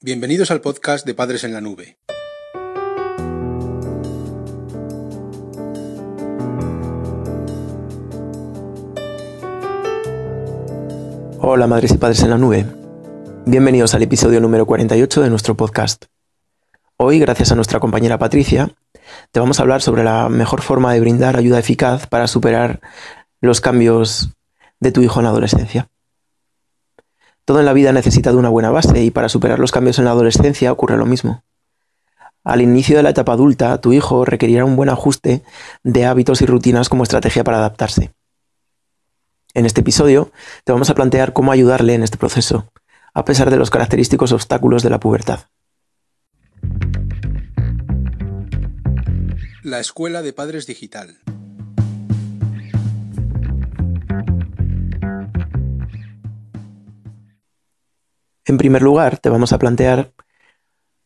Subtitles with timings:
[0.00, 1.98] Bienvenidos al podcast de Padres en la Nube.
[11.40, 12.64] Hola madres y padres en la nube.
[13.44, 16.04] Bienvenidos al episodio número 48 de nuestro podcast.
[16.96, 18.76] Hoy, gracias a nuestra compañera Patricia,
[19.32, 22.80] te vamos a hablar sobre la mejor forma de brindar ayuda eficaz para superar
[23.40, 24.30] los cambios
[24.78, 25.90] de tu hijo en la adolescencia.
[27.48, 30.04] Todo en la vida necesita de una buena base y para superar los cambios en
[30.04, 31.44] la adolescencia ocurre lo mismo.
[32.44, 35.42] Al inicio de la etapa adulta, tu hijo requerirá un buen ajuste
[35.82, 38.12] de hábitos y rutinas como estrategia para adaptarse.
[39.54, 40.30] En este episodio
[40.64, 42.70] te vamos a plantear cómo ayudarle en este proceso,
[43.14, 45.46] a pesar de los característicos obstáculos de la pubertad.
[49.62, 51.16] La Escuela de Padres Digital.
[58.48, 60.10] En primer lugar, te vamos a plantear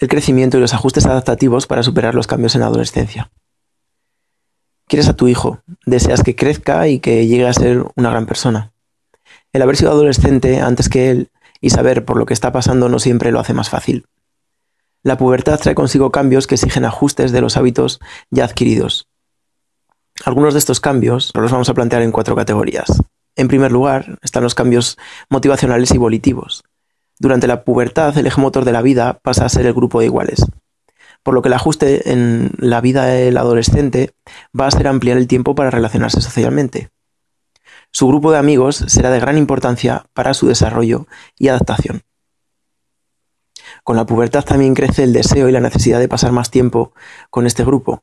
[0.00, 3.30] el crecimiento y los ajustes adaptativos para superar los cambios en la adolescencia.
[4.88, 8.72] Quieres a tu hijo, deseas que crezca y que llegue a ser una gran persona.
[9.52, 12.98] El haber sido adolescente antes que él y saber por lo que está pasando no
[12.98, 14.06] siempre lo hace más fácil.
[15.04, 19.06] La pubertad trae consigo cambios que exigen ajustes de los hábitos ya adquiridos.
[20.24, 23.00] Algunos de estos cambios los vamos a plantear en cuatro categorías.
[23.36, 24.98] En primer lugar, están los cambios
[25.30, 26.64] motivacionales y volitivos,
[27.18, 30.06] durante la pubertad, el eje motor de la vida pasa a ser el grupo de
[30.06, 30.46] iguales,
[31.22, 34.14] por lo que el ajuste en la vida del adolescente
[34.58, 36.90] va a ser ampliar el tiempo para relacionarse socialmente.
[37.90, 42.02] Su grupo de amigos será de gran importancia para su desarrollo y adaptación.
[43.82, 46.92] Con la pubertad también crece el deseo y la necesidad de pasar más tiempo
[47.30, 48.02] con este grupo.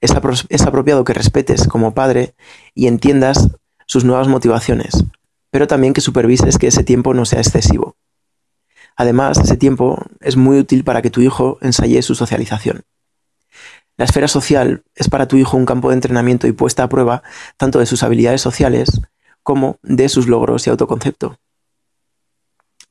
[0.00, 0.12] Es,
[0.48, 2.34] es apropiado que respetes como padre
[2.74, 3.48] y entiendas
[3.86, 5.04] sus nuevas motivaciones,
[5.50, 7.96] pero también que supervises que ese tiempo no sea excesivo.
[9.00, 12.82] Además, ese tiempo es muy útil para que tu hijo ensaye su socialización.
[13.96, 17.22] La esfera social es para tu hijo un campo de entrenamiento y puesta a prueba
[17.56, 19.00] tanto de sus habilidades sociales
[19.44, 21.38] como de sus logros y autoconcepto.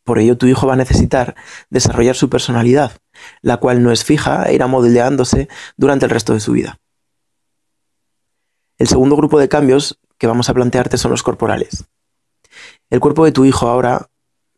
[0.06, 1.35] Por ello, tu hijo va a necesitar
[1.69, 2.94] desarrollar su personalidad,
[3.41, 6.79] la cual no es fija e irá modelándose durante el resto de su vida.
[8.78, 11.84] El segundo grupo de cambios que vamos a plantearte son los corporales.
[12.90, 14.09] El cuerpo de tu hijo ahora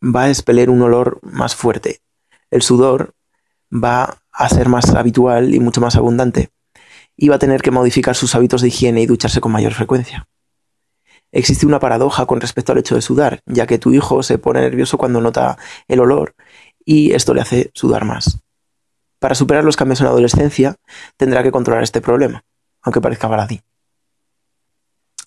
[0.02, 2.00] va a expeler un olor más fuerte.
[2.50, 3.14] El sudor
[3.72, 6.50] va a ser más habitual y mucho más abundante.
[7.16, 10.28] Y va a tener que modificar sus hábitos de higiene y ducharse con mayor frecuencia.
[11.32, 14.60] Existe una paradoja con respecto al hecho de sudar, ya que tu hijo se pone
[14.60, 16.34] nervioso cuando nota el olor
[16.84, 18.40] y esto le hace sudar más.
[19.20, 20.76] Para superar los cambios en la adolescencia,
[21.16, 22.44] tendrá que controlar este problema,
[22.82, 23.60] aunque parezca baladí.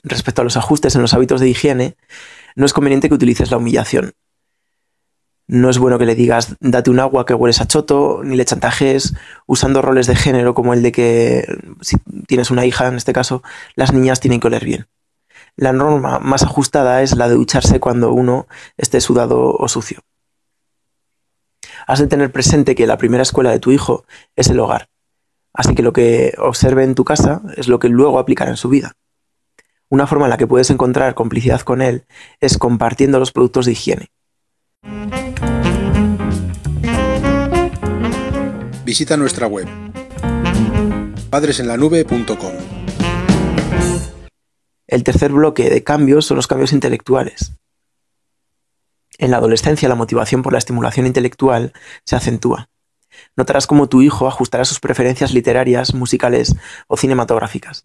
[0.04, 1.96] Respecto a los ajustes en los hábitos de higiene,
[2.56, 4.14] no es conveniente que utilices la humillación,
[5.48, 8.46] no es bueno que le digas date un agua que hueles a choto, ni le
[8.46, 9.14] chantajes
[9.46, 11.46] usando roles de género como el de que
[11.82, 13.44] si tienes una hija en este caso,
[13.76, 14.88] las niñas tienen que oler bien.
[15.56, 20.00] La norma más ajustada es la de ducharse cuando uno esté sudado o sucio.
[21.86, 24.06] Has de tener presente que la primera escuela de tu hijo
[24.36, 24.90] es el hogar,
[25.54, 28.70] así que lo que observe en tu casa es lo que luego aplicará en su
[28.70, 28.94] vida.
[29.90, 32.06] Una forma en la que puedes encontrar complicidad con él
[32.40, 34.10] es compartiendo los productos de higiene
[38.94, 39.68] Visita nuestra web
[41.32, 42.54] padresenlanube.com.
[44.86, 47.54] El tercer bloque de cambios son los cambios intelectuales.
[49.18, 51.74] En la adolescencia la motivación por la estimulación intelectual
[52.06, 52.70] se acentúa.
[53.36, 56.56] Notarás cómo tu hijo ajustará sus preferencias literarias, musicales
[56.86, 57.82] o cinematográficas.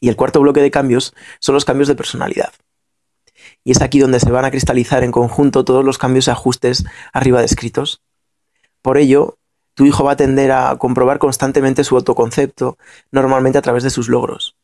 [0.00, 2.52] Y el cuarto bloque de cambios son los cambios de personalidad.
[3.62, 6.84] Y es aquí donde se van a cristalizar en conjunto todos los cambios y ajustes
[7.12, 8.02] arriba descritos.
[8.82, 9.38] Por ello,
[9.74, 12.76] tu hijo va a tender a comprobar constantemente su autoconcepto,
[13.10, 14.56] normalmente a través de sus logros.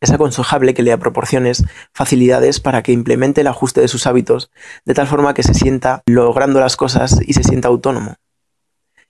[0.00, 4.50] Es aconsejable que le proporciones facilidades para que implemente el ajuste de sus hábitos,
[4.84, 8.16] de tal forma que se sienta logrando las cosas y se sienta autónomo.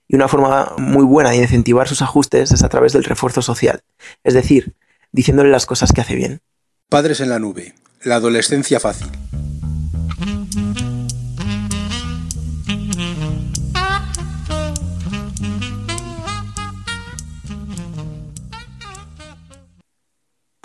[0.07, 3.81] Y una forma muy buena de incentivar sus ajustes es a través del refuerzo social,
[4.23, 4.75] es decir,
[5.11, 6.39] diciéndole las cosas que hace bien.
[6.87, 9.09] Padres en la nube, la adolescencia fácil.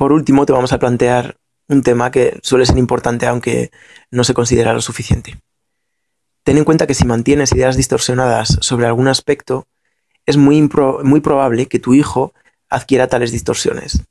[0.03, 1.37] Por último, te vamos a plantear
[1.69, 3.71] un tema que suele ser importante aunque
[4.11, 5.39] no se considera lo suficiente.
[6.43, 9.69] Ten en cuenta que si mantienes ideas distorsionadas sobre algún aspecto,
[10.27, 10.69] es muy,
[11.05, 12.35] muy probable que tu hijo
[12.69, 14.03] adquiera tales distorsiones.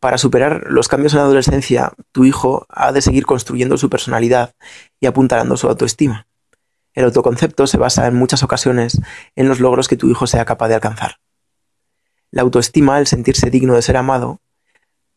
[0.00, 4.54] Para superar los cambios en la adolescencia, tu hijo ha de seguir construyendo su personalidad
[5.00, 6.28] y apuntalando su autoestima.
[6.94, 9.02] El autoconcepto se basa en muchas ocasiones
[9.34, 11.16] en los logros que tu hijo sea capaz de alcanzar.
[12.30, 14.40] La autoestima, el sentirse digno de ser amado,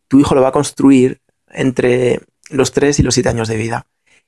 [0.10, 2.20] tu hijo lo va a construir entre
[2.50, 3.86] los 3 y los 7 años de vida.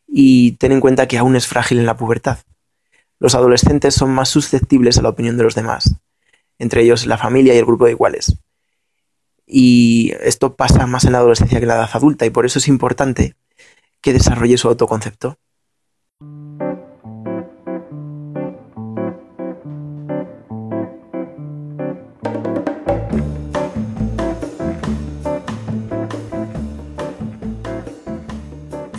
[0.07, 2.39] Y ten en cuenta que aún es frágil en la pubertad.
[3.19, 5.95] Los adolescentes son más susceptibles a la opinión de los demás,
[6.57, 8.38] entre ellos la familia y el grupo de iguales.
[9.45, 12.60] Y esto pasa más en la adolescencia que en la edad adulta y por eso
[12.60, 13.36] es importante
[14.01, 15.38] que desarrolle su autoconcepto.